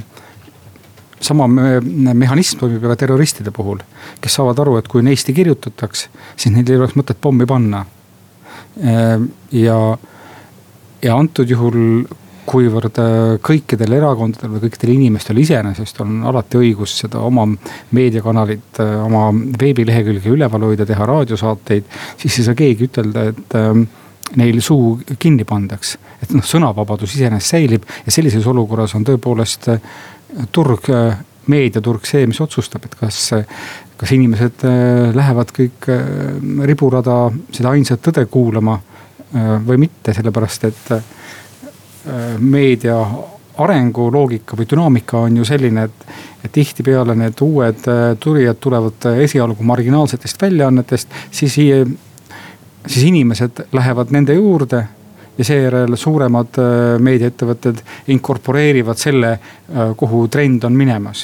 [1.21, 3.83] sama mehhanism toimib ju ka terroristide puhul,
[4.21, 7.85] kes saavad aru, et kui neist ei kirjutataks, siis neil ei oleks mõtet pommi panna.
[9.51, 9.77] ja,
[11.03, 12.07] ja antud juhul
[12.47, 17.45] kuivõrd äh, kõikidel erakondadel või kõikidel inimestel iseenesest on alati õigus seda oma
[17.95, 21.89] meediakanalit, äh, oma veebilehekülge üleval hoida, teha raadiosaateid.
[22.17, 23.85] siis ei saa keegi ütelda, et ähm,
[24.39, 25.97] neil suu kinni pandaks.
[26.21, 29.93] et noh, sõnavabadus iseenesest säilib ja sellises olukorras on tõepoolest äh,
[30.51, 30.89] turg,
[31.47, 33.17] meediaturg see, mis otsustab, et kas,
[33.99, 34.63] kas inimesed
[35.13, 35.89] lähevad kõik
[36.65, 37.17] riburada
[37.53, 38.77] seda ainsat tõde kuulama
[39.67, 40.89] või mitte, sellepärast et
[42.39, 42.97] meedia
[43.57, 46.07] arenguloogika või dünaamika on ju selline, et,
[46.45, 51.55] et tihtipeale need uued äh, tulijad tulevad äh, esialgu marginaalsetest väljaannetest, siis,
[52.87, 54.83] siis inimesed lähevad nende juurde
[55.37, 56.59] ja seejärel suuremad
[57.01, 57.79] meediaettevõtted
[58.13, 59.31] inkorporeerivad selle,
[59.97, 61.23] kuhu trend on minemas.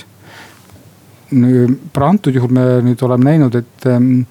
[2.02, 4.24] antud juhul me nüüd oleme näinud, et ähm,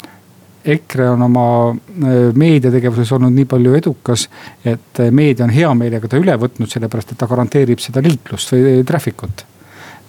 [0.69, 4.27] EKRE on oma äh, meediategevuses olnud nii palju edukas,
[4.65, 8.53] et äh, meedia on hea meelega ta üle võtnud, sellepärast et ta garanteerib seda liiklust
[8.53, 9.45] või traffic ut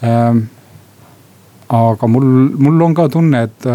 [0.03, 0.47] ähm,.
[1.69, 3.67] aga mul, mul on ka tunne, et,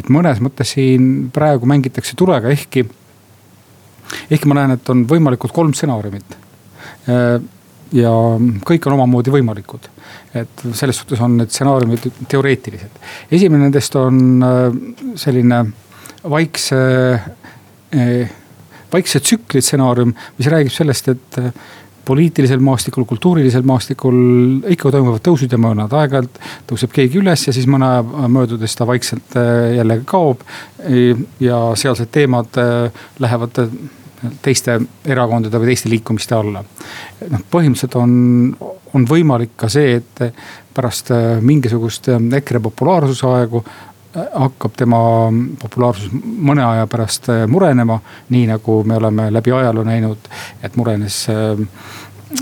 [0.00, 2.86] et mõnes mõttes siin praegu mängitakse tulega, ehkki,
[4.30, 6.38] ehkki ma näen, et on võimalikud kolm stsenaariumit
[7.12, 7.36] äh,
[7.94, 8.14] ja
[8.66, 9.90] kõik on omamoodi võimalikud.
[10.34, 13.00] et selles suhtes on need stsenaariumid teoreetilised.
[13.30, 14.42] esimene nendest on
[15.14, 15.62] selline
[16.30, 16.76] vaikse,
[17.92, 18.30] eh,
[18.92, 21.50] vaikse tsükli stsenaarium, mis räägib sellest, et eh,
[22.04, 24.16] poliitilisel maastikul, kultuurilisel maastikul
[24.72, 28.86] ikka toimuvad tõusud ja mõõnad, aeg-ajalt tõuseb keegi üles ja siis mõne aja möödudes ta
[28.88, 30.44] vaikselt eh, jälle kaob.
[31.40, 32.58] ja sealsed teemad
[33.18, 33.60] lähevad
[34.42, 36.60] teiste erakondade või teiste liikumiste alla.
[37.30, 38.56] noh, põhimõtteliselt on,
[38.92, 40.22] on võimalik ka see, et
[40.74, 41.08] pärast
[41.40, 43.64] mingisugust EKRE populaarsuse aegu
[44.14, 44.98] hakkab tema
[45.62, 48.00] populaarsus mõne aja pärast murenema.
[48.28, 50.28] nii nagu me oleme läbi ajaloo näinud,
[50.62, 51.24] et murenes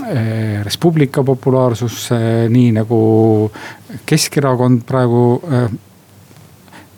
[0.01, 2.09] Eh, Res Publica populaarsus,
[2.49, 3.51] nii nagu
[4.05, 5.41] Keskerakond praegu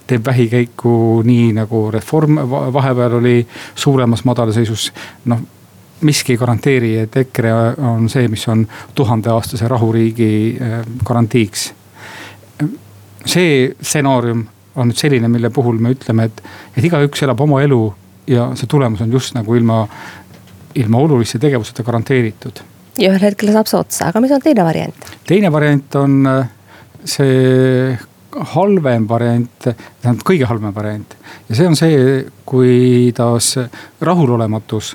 [0.07, 2.39] teeb vähikäiku, nii nagu Reform
[2.73, 4.93] vahepeal oli suuremas madalseisus.
[5.25, 5.41] noh,
[6.01, 10.59] miski ei garanteeri, et EKRE on see, mis on tuhandeaastase rahuriigi
[11.05, 11.73] garantiiks.
[13.25, 16.41] see stsenaarium on nüüd selline, mille puhul me ütleme, et,
[16.75, 17.81] et igaüks elab oma elu
[18.27, 19.83] ja see tulemus on just nagu ilma,
[20.75, 22.63] ilma oluliste tegevuseta garanteeritud
[22.99, 25.07] ja ühel hetkel saab see otsa, aga mis on teine variant?
[25.27, 26.51] teine variant on äh,
[27.05, 27.95] see
[28.55, 31.15] halvem variant, tähendab kõige halvem variant.
[31.49, 33.53] ja see on see, kuidas
[34.03, 34.93] rahulolematus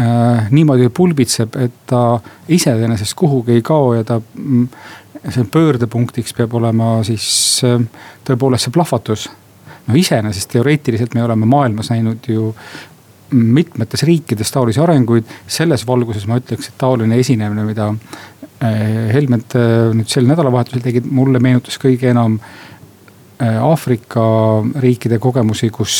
[0.00, 4.68] äh, niimoodi pulbitseb, et ta iseenesest kuhugi ei kao ja ta mm,
[5.24, 7.28] see pöördepunktiks peab olema siis
[7.66, 7.80] äh,
[8.26, 9.28] tõepoolest see plahvatus.
[9.86, 12.52] no iseenesest teoreetiliselt me oleme maailmas näinud ju
[13.30, 15.24] mitmetes riikides taolisi arenguid.
[15.46, 17.90] selles valguses ma ütleks, et taoline esinemine, mida
[18.60, 22.40] eh, Helmed eh, nüüd sel nädalavahetusel tegid, mulle meenutas kõige enam
[23.36, 24.22] Aafrika
[24.80, 25.96] riikide kogemusi, kus,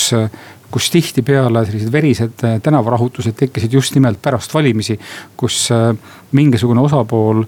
[0.73, 4.97] kus tihtipeale sellised verised tänavarahutused tekkisid just nimelt pärast valimisi.
[5.37, 5.69] kus
[6.33, 7.45] mingisugune osapool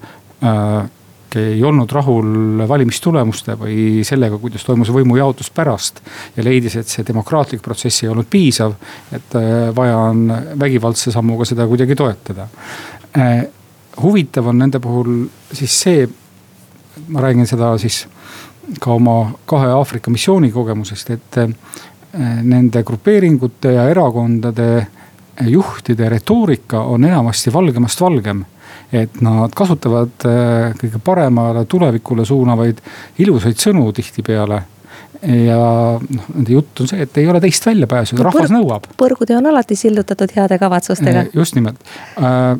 [1.35, 6.01] ei olnud rahul valimistulemuste või sellega, kuidas toimus võimujaotus pärast.
[6.35, 8.75] ja leidis, et see demokraatlik protsess ei olnud piisav,
[9.11, 10.27] et äh, vaja on
[10.59, 12.47] vägivaldse sammuga seda kuidagi toetada.
[13.17, 13.43] Äh,
[14.01, 16.07] huvitav on nende puhul siis see,
[17.07, 18.05] ma räägin seda siis
[18.79, 21.49] ka oma kahe Aafrika missiooni kogemusest, et äh,
[22.43, 24.87] nende grupeeringute ja erakondade
[25.47, 28.43] juhtide retoorika on enamasti valgemast valgem
[28.91, 32.81] et nad kasutavad äh, kõige paremale tulevikule suunavaid
[33.21, 34.63] ilusaid sõnu tihtipeale
[35.21, 35.59] ja
[35.99, 38.87] noh, nende jutt on see, et ei ole teist väljapääsu no,, rahvas nõuab.
[38.99, 41.27] põrgutee on alati sillutatud heade kavatsustega.
[41.27, 41.81] Äh, just nimelt
[42.17, 42.57] äh,.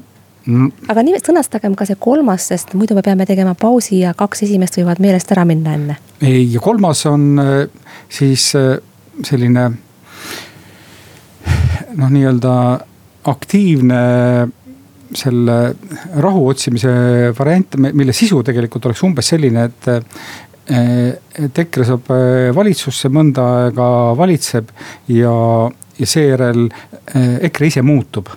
[0.92, 4.78] aga nii, sõnastagem ka see kolmas, sest muidu me peame tegema pausi ja kaks esimest
[4.80, 5.98] võivad meelest ära minna enne.
[6.22, 7.65] ei, ja kolmas on äh,
[8.10, 9.70] siis selline
[12.00, 12.54] noh, nii-öelda
[13.30, 14.00] aktiivne
[15.15, 15.56] selle
[16.22, 16.91] rahu otsimise
[17.38, 19.91] variant, mille sisu tegelikult oleks umbes selline, et
[20.69, 24.69] et EKRE saab eh, valitsusse, mõnda aega valitseb
[25.15, 25.32] ja,
[25.98, 28.30] ja seejärel eh, EKRE ise muutub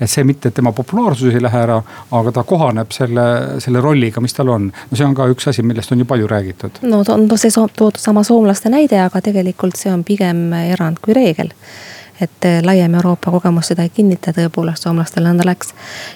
[0.00, 1.76] et see mitte, et tema populaarsus ei lähe ära,
[2.16, 3.24] aga ta kohaneb selle,
[3.60, 4.70] selle rolliga, mis tal on.
[4.72, 6.80] no see on ka üks asi, millest on ju palju räägitud.
[6.88, 11.52] no, no see toodud sama soomlaste näide, aga tegelikult see on pigem erand kui reegel
[12.20, 15.74] et eh, laiem Euroopa kogemus seda ei kinnita, tõepoolest soomlastel nõnda läks.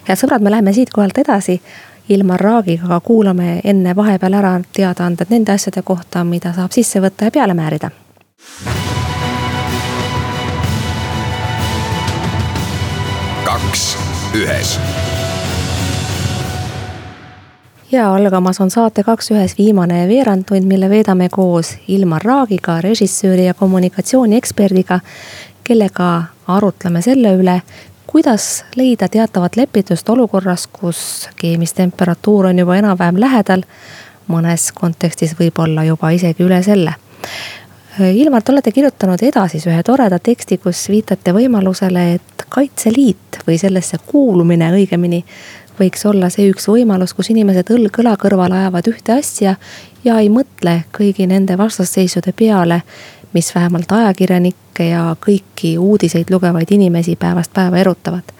[0.09, 1.61] head sõbrad, me läheme siitkohalt edasi.
[2.09, 7.31] Ilmar Raagiga aga kuulame enne vahepeal ära teadaanded nende asjade kohta, mida saab sisse võtta
[7.31, 7.91] ja peale määrida.
[13.45, 13.97] kaks
[14.35, 14.79] ühes
[17.95, 23.55] ja algamas on saate Kaks ühes viimane veerandtund, mille veedame koos Ilmar Raagiga, režissööri ja
[23.55, 25.01] kommunikatsioonieksperdiga
[25.65, 27.61] kellega arutleme selle üle,
[28.07, 33.65] kuidas leida teatavat lepitust olukorras, kus keemistemperatuur on juba enam-vähem lähedal.
[34.29, 36.95] mõnes kontekstis võib-olla juba isegi üle selle.
[38.01, 43.99] Ilmar, te olete kirjutanud edasisi ühe toreda teksti, kus viitate võimalusele, et Kaitseliit või sellesse
[44.07, 45.25] kuulumine õigemini
[45.79, 49.57] võiks olla see üks võimalus, kus inimesed õlg õla kõrval ajavad ühte asja
[50.05, 52.81] ja ei mõtle kõigi nende vastasseisude peale,
[53.35, 58.33] mis vähemalt ajakirjanikke ja kõiki uudiseid lugevaid inimesi päevast päeva erutavad.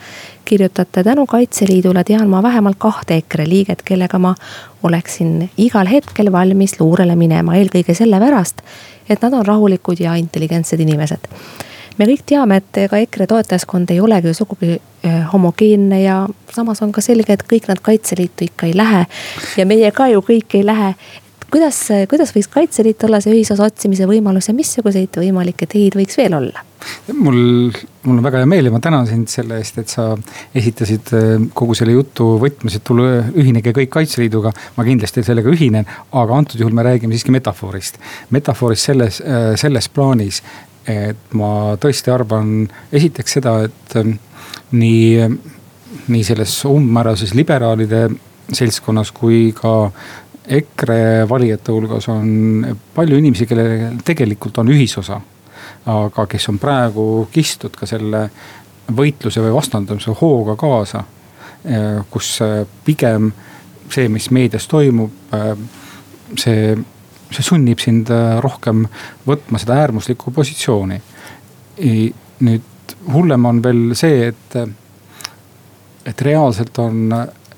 [0.45, 4.35] kirjutate tänu Kaitseliidule tean ma vähemalt kahte EKRE liiget, kellega ma
[4.83, 8.63] oleksin igal hetkel valmis luurele minema, eelkõige sellepärast,
[9.09, 11.31] et nad on rahulikud ja intelligentsed inimesed
[11.99, 14.79] me kõik teame, et ega EKRE toetajaskond ei olegi ju sugugi
[15.33, 19.05] homogeenne ja samas on ka selge, et kõik nad Kaitseliitu ikka ei lähe.
[19.57, 20.95] ja meie ka ju kõik ei lähe,
[21.55, 21.79] kuidas,
[22.11, 26.65] kuidas võiks Kaitseliit olla see ühisosa otsimise võimalus ja missuguseid võimalikke teid võiks veel olla?
[27.17, 27.71] mul,
[28.05, 30.11] mul on väga hea meel ja ma tänan sind selle eest, et sa
[30.57, 34.53] esitasid äh, kogu selle jutu võtmes, et tule ühinege kõik Kaitseliiduga.
[34.77, 38.01] ma kindlasti sellega ühinen, aga antud juhul me räägime siiski metafoorist.
[38.35, 40.43] metafoorist selles, äh, selles plaanis,
[40.91, 44.13] et ma tõesti arvan esiteks seda, et äh,
[44.75, 45.31] nii,
[46.13, 48.09] nii selles umbmäärases liberaalide
[48.53, 49.91] seltskonnas kui ka
[50.49, 55.21] EKRE valijate hulgas on palju inimesi, kellel tegelikult on ühisosa.
[55.87, 58.29] aga kes on praegu kistud ka selle
[58.97, 61.05] võitluse või vastandamise hooga kaasa.
[62.11, 62.39] kus
[62.85, 63.33] pigem
[63.91, 65.13] see, mis meedias toimub,
[66.37, 66.77] see,
[67.31, 68.85] see sunnib sind rohkem
[69.27, 71.01] võtma seda äärmuslikku positsiooni.
[72.41, 74.57] nüüd hullem on veel see, et,
[76.05, 77.17] et reaalselt on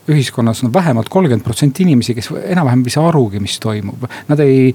[0.08, 4.06] ühiskonnas on vähemalt kolmkümmend protsenti inimesi, kes enam-vähem ei saa arugi, mis toimub.
[4.28, 4.70] Nad ei,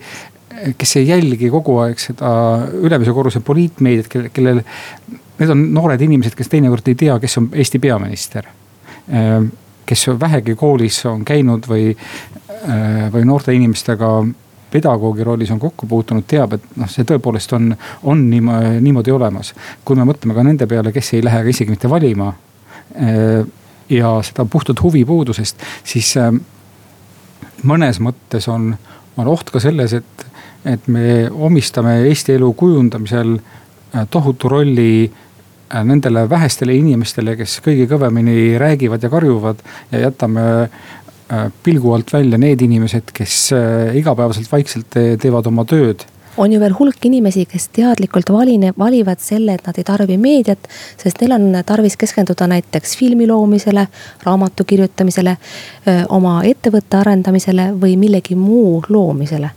[0.78, 2.32] kes ei jälgi kogu aeg seda
[2.82, 4.64] ülemise korruse poliitmeediat, kellel, kellel.
[5.40, 8.50] Need on noored inimesed, kes teinekord ei tea, kes on Eesti peaminister.
[9.10, 9.50] Ehm,
[9.90, 14.12] kes vähegi koolis on käinud või, ehm, või noorte inimestega
[14.72, 17.74] pedagoogi rollis on kokku puutunud, teab, et noh, see tõepoolest on,
[18.08, 19.54] on niimoodi, niimoodi olemas.
[19.86, 22.30] kui me mõtleme ka nende peale, kes ei lähe ka isegi mitte valima
[22.96, 23.50] ehm,
[23.92, 26.32] ja seda puhtalt huvipuudusest, siis äh,
[27.68, 28.72] mõnes mõttes on,
[29.18, 30.26] on oht ka selles, et,
[30.66, 37.90] et me omistame Eesti elu kujundamisel äh, tohutu rolli äh, nendele vähestele inimestele, kes kõige
[37.92, 40.48] kõvemini räägivad ja karjuvad ja jätame
[41.64, 43.54] pilgu alt välja need inimesed, kes
[43.96, 46.04] igapäevaselt vaikselt teevad oma tööd
[46.38, 50.68] on ju veel hulk inimesi, kes teadlikult valine, valivad selle, et nad ei tarbi meediat,
[51.02, 53.88] sest neil on tarvis keskenduda näiteks filmi loomisele,
[54.24, 55.38] raamatu kirjutamisele,
[56.10, 59.52] oma ettevõtte arendamisele või millegi muu loomisele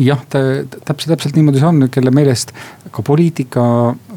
[0.00, 2.54] jah, täpselt, täpselt niimoodi see on, kelle meelest
[2.94, 3.62] ka poliitika,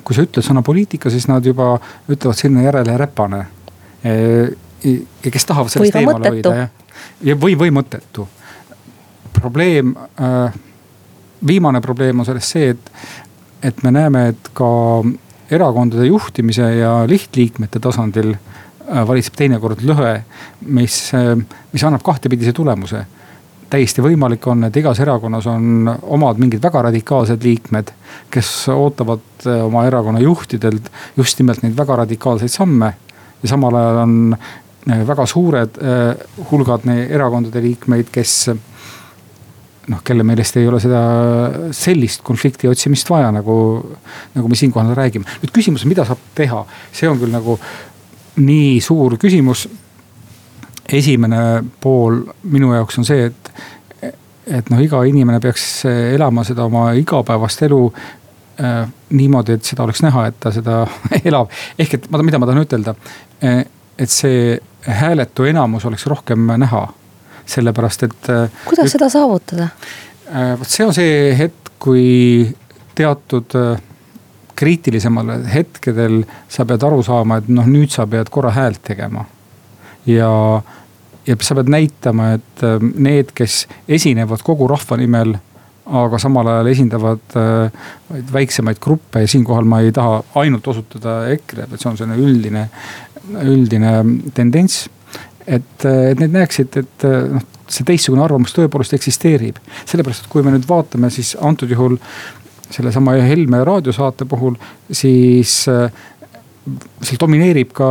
[0.05, 1.75] kui sa ütled sõna poliitika, siis nad juba
[2.07, 3.45] ütlevad sinna järele räpane.
[4.03, 6.69] ja kes tahavad sellest eemale hoida jah,
[7.23, 8.27] ja või, või mõttetu.
[9.33, 10.53] probleem äh,
[11.47, 12.91] viimane probleem on selles see, et,
[13.63, 14.69] et me näeme, et ka
[15.51, 20.15] erakondade juhtimise ja lihtliikmete tasandil äh, valitseb teinekord lõhe,
[20.65, 21.35] mis, äh,
[21.73, 23.05] mis annab kahtepidise tulemuse.
[23.73, 27.89] täiesti võimalik on, et igas erakonnas on omad mingid väga radikaalsed liikmed,
[28.29, 32.93] kes ootavad äh, oma erakonna juhtidelt just nimelt neid väga radikaalseid samme.
[33.43, 34.37] ja samal ajal on
[35.07, 35.77] väga suured
[36.51, 38.49] hulgad erakondade liikmeid, kes
[39.91, 41.01] noh, kelle meelest ei ole seda
[41.75, 43.55] sellist konflikti otsimist vaja, nagu,
[44.35, 45.27] nagu me siinkohal räägime.
[45.41, 46.63] nüüd küsimus, mida saab teha,
[46.95, 47.57] see on küll nagu
[48.43, 49.67] nii suur küsimus.
[50.93, 52.19] esimene pool
[52.51, 53.51] minu jaoks on see, et,
[54.59, 57.83] et noh, iga inimene peaks elama seda oma igapäevast elu
[58.59, 60.83] äh, niimoodi, et seda oleks näha, et ta seda
[61.29, 61.51] elab.
[61.79, 62.95] ehk et mida ma tahan ütelda,
[63.43, 66.87] et see hääletu enamus oleks rohkem näha
[67.45, 68.29] sellepärast et.
[68.29, 69.69] Äh, kuidas seda saavutada?
[70.29, 72.05] Äh, vot see on see hetk, kui
[72.95, 73.81] teatud äh,
[74.59, 79.25] kriitilisematel hetkedel sa pead aru saama, et noh, nüüd sa pead korra häält tegema.
[80.05, 80.29] ja,
[81.25, 85.35] ja sa pead näitama, et need, kes esinevad kogu rahva nimel
[85.83, 87.33] aga samal ajal esindavad
[88.31, 92.61] väiksemaid gruppe ja siinkohal ma ei taha ainult osutada EKRE-le, vaid see on selline üldine,
[93.41, 93.95] üldine
[94.35, 94.85] tendents
[95.47, 99.59] et, et need näeksid, et noh, see teistsugune arvamus tõepoolest eksisteerib.
[99.85, 101.97] sellepärast, et kui me nüüd vaatame, siis antud juhul
[102.73, 104.57] sellesama Helme raadiosaate puhul,
[104.91, 105.87] siis äh,
[107.01, 107.87] seal domineerib ka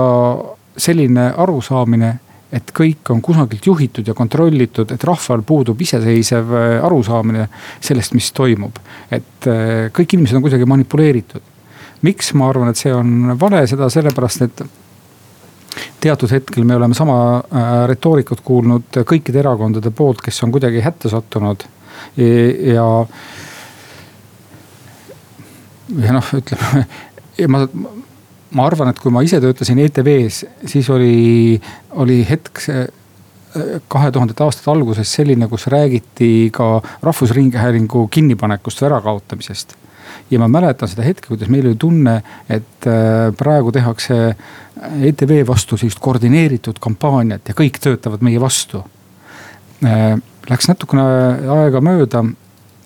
[0.77, 2.19] selline arusaamine
[2.53, 6.51] et kõik on kusagilt juhitud ja kontrollitud, et rahval puudub iseseisev
[6.85, 7.47] arusaamine
[7.81, 8.77] sellest, mis toimub.
[9.11, 9.49] et
[9.97, 11.41] kõik inimesed on kuidagi manipuleeritud.
[12.03, 14.63] miks ma arvan, et see on vale, seda sellepärast, et
[16.03, 21.11] teatud hetkel me oleme sama äh, retoorikat kuulnud kõikide erakondade poolt, kes on kuidagi hätta
[21.13, 21.65] sattunud
[22.17, 22.87] ja.
[26.07, 26.87] ja noh, ütleme
[27.49, 27.63] ma,
[28.53, 31.61] ma arvan, et kui ma ise töötasin ETV-s, siis oli,
[32.03, 32.65] oli hetk
[33.93, 39.77] kahe tuhandete aastate alguses selline, kus räägiti ka Rahvusringhäälingu kinnipanekust või ärakaotamisest
[40.31, 44.19] ja ma mäletan seda hetke, kuidas meil oli tunne, et äh, praegu tehakse
[45.09, 48.83] ETV vastu sellist koordineeritud kampaaniat ja kõik töötavad meie vastu.
[49.85, 50.15] Äh,
[50.51, 51.05] läks natukene
[51.57, 52.25] aega mööda,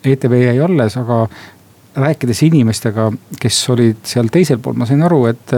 [0.07, 1.27] ETV jäi alles, aga
[1.97, 5.57] rääkides inimestega, kes olid seal teisel pool, ma sain aru, et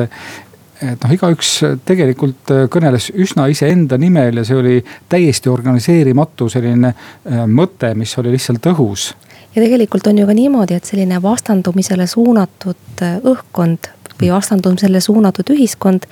[0.79, 1.49] et noh, igaüks
[1.83, 4.77] tegelikult kõneles üsna iseenda nimel ja see oli
[5.11, 9.09] täiesti organiseerimatu selline äh, mõte, mis oli lihtsalt õhus
[9.55, 13.91] ja tegelikult on ju ka niimoodi, et selline vastandumisele suunatud äh, õhkkond
[14.21, 16.09] või vastandumisele suunatud ühiskond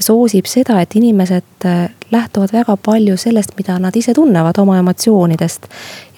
[0.00, 5.68] soosib seda, et inimesed äh, lähtuvad väga palju sellest, mida nad ise tunnevad oma emotsioonidest.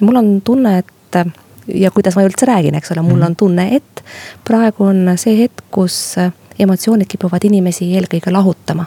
[0.01, 1.33] ja mul on tunne, et äh,
[1.75, 3.27] ja kuidas ma üldse räägin, eks ole, mul mhm.
[3.27, 4.05] on tunne, et
[4.45, 6.17] praegu on see hetk, kus
[6.59, 8.87] emotsioonid kipuvad inimesi eelkõige lahutama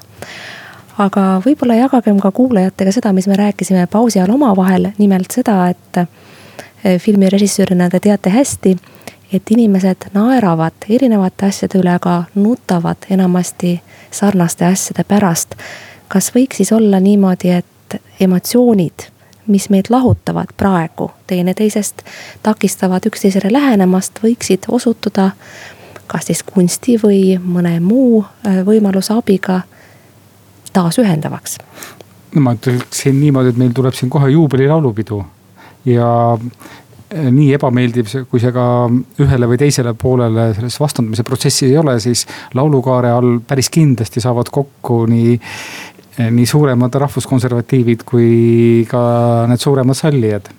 [1.01, 5.99] aga võib-olla jagagem ka kuulajatega seda, mis me rääkisime pausi ajal omavahel, nimelt seda, et
[6.85, 8.77] Eh, filmi režissöörina te teate hästi,
[9.33, 13.81] et inimesed naeravad erinevate asjade üle, aga nutavad enamasti
[14.11, 15.55] sarnaste asjade pärast.
[16.07, 19.07] kas võiks siis olla niimoodi, et emotsioonid,
[19.47, 22.03] mis meid lahutavad praegu teineteisest,
[22.43, 25.31] takistavad üksteisele lähenemast, võiksid osutuda
[26.07, 29.61] kas siis kunsti või mõne muu äh, võimaluse abiga
[30.73, 31.57] taasühendavaks?
[32.35, 35.23] no ma ütleksin niimoodi, et meil tuleb siin kohe juubelilaulupidu
[35.85, 38.65] ja äh, nii ebameeldiv, kui see ka
[39.23, 42.25] ühele või teisele poolele selles vastandamise protsessis ei ole, siis
[42.57, 45.39] laulukaare all päris kindlasti saavad kokku nii,
[46.19, 49.01] äh, nii suuremad rahvuskonservatiivid kui ka
[49.51, 50.53] need suuremad sallijad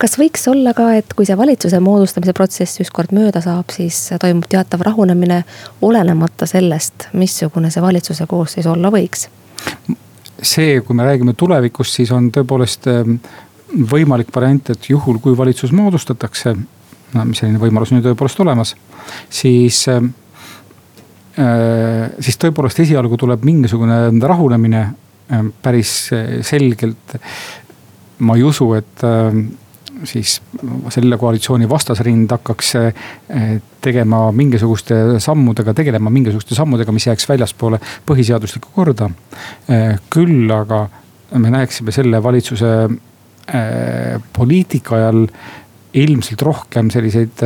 [0.00, 4.48] kas võiks olla ka, et kui see valitsuse moodustamise protsess ükskord mööda saab, siis toimub
[4.50, 5.42] teatav rahunemine,
[5.84, 9.28] olenemata sellest, missugune see valitsuse koosseis olla võiks?
[10.44, 13.16] see, kui me räägime tulevikust, siis on tõepoolest ehm,
[13.74, 16.54] võimalik variant, et juhul kui valitsus moodustatakse,
[17.14, 18.74] no selline võimalus on ju tõepoolest olemas,
[19.32, 20.02] siis äh,
[22.20, 25.96] siis tõepoolest esialgu tuleb mingisugune rahunemine ehm, päris
[26.46, 27.16] selgelt
[28.18, 29.36] ma ei usu, et äh,
[30.08, 30.36] siis
[30.94, 33.54] selle koalitsiooni vastasrind hakkaks äh,
[33.84, 39.10] tegema mingisuguste sammudega, tegelema mingisuguste sammudega, mis jääks väljaspoole põhiseaduslikku korda.
[39.70, 40.86] Äh, küll aga
[41.34, 42.74] me näeksime selle valitsuse
[44.32, 45.26] poliitika ajal
[45.94, 47.42] ilmselt rohkem selliseid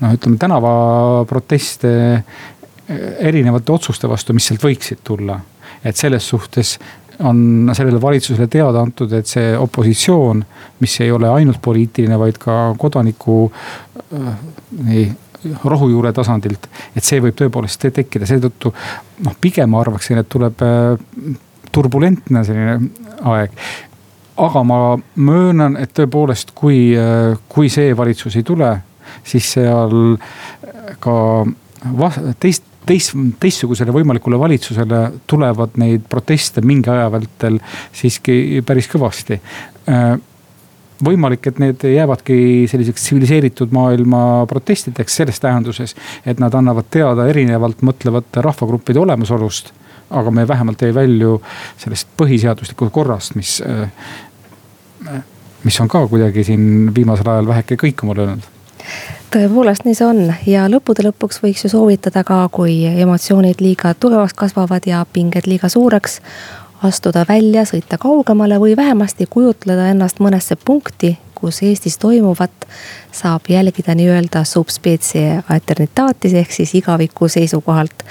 [0.00, 1.90] noh, ütleme tänavaproteste
[3.18, 5.40] erinevate otsuste vastu, mis sealt võiksid tulla.
[5.84, 6.78] et selles suhtes
[7.18, 10.42] on sellele valitsusele teada antud, et see opositsioon,
[10.80, 14.34] mis ei ole ainult poliitiline, vaid ka kodaniku äh,
[14.84, 15.06] nii
[15.64, 16.68] rohujuure tasandilt.
[16.96, 18.72] et see võib tõepoolest tekkida, seetõttu
[19.24, 21.36] noh, pigem ma arvaksin, et tuleb äh,
[21.76, 22.78] turbulentne selline
[23.32, 23.52] aeg.
[24.36, 24.78] aga ma
[25.16, 26.92] möönan, et tõepoolest, kui,
[27.48, 28.72] kui see valitsus ei tule,
[29.24, 30.16] siis seal
[31.00, 31.16] ka
[32.40, 37.58] teist teist, teistsugusele võimalikule valitsusele tulevad neid proteste mingi aja vältel
[37.96, 39.40] siiski päris kõvasti
[41.04, 42.36] võimalik, et need jäävadki
[42.70, 45.92] selliseks tsiviliseeritud maailma protestideks selles tähenduses,
[46.24, 49.74] et nad annavad teada erinevalt mõtlevate rahvagruppide olemasolust.
[50.10, 51.40] Aga me vähemalt ei välju
[51.78, 55.22] sellest põhiseaduslikust korrast, mis, äh,
[55.64, 58.52] mis on ka kuidagi siin viimasel ajal väheke kõikuma löönud
[59.34, 64.36] tõepoolest nii see on ja lõppude lõpuks võiks ju soovitada ka, kui emotsioonid liiga tugevaks
[64.38, 66.20] kasvavad ja pinged liiga suureks.
[66.82, 72.66] astuda välja, sõita kaugemale või vähemasti kujutleda ennast mõnesse punkti, kus Eestis toimuvat
[73.12, 78.04] saab jälgida nii-öelda subspeecie alternitaatis ehk siis igaviku seisukohalt.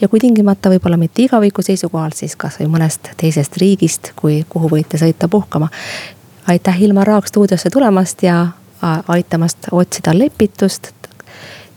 [0.00, 4.98] ja kui tingimata võib-olla mitte igaviku seisukohalt, siis kasvõi mõnest teisest riigist, kui, kuhu võite
[4.98, 5.68] sõita puhkama.
[6.46, 8.46] aitäh, Ilmar Raag stuudiosse tulemast ja
[9.08, 10.92] aitamast otsida lepitust.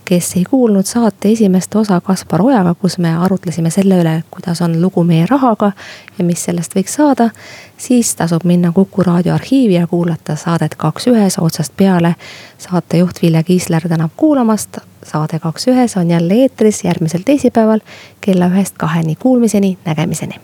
[0.04, 4.82] Kes ei kuulnud saate esimest osa Kaspar Ojaga, kus me arutlesime selle üle, kuidas on
[4.82, 5.72] lugu meie rahaga
[6.18, 7.30] ja mis sellest võiks saada.
[7.76, 12.14] siis tasub minna Kuku raadio arhiivi ja kuulata saadet Kaks ühes otsast peale.
[12.58, 14.78] saatejuht Vilja Kiisler tänab kuulamast.
[15.02, 17.80] saade Kaks ühes on jälle eetris järgmisel teisipäeval
[18.20, 19.16] kella ühest kaheni.
[19.16, 20.40] Kuulmiseni, nägemiseni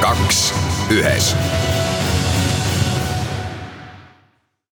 [0.00, 0.54] kaks
[0.90, 1.36] ühes